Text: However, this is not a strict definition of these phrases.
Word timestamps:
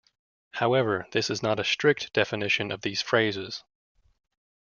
However, 0.53 1.05
this 1.11 1.29
is 1.29 1.43
not 1.43 1.59
a 1.59 1.63
strict 1.63 2.11
definition 2.11 2.71
of 2.71 2.81
these 2.81 3.03
phrases. 3.03 3.63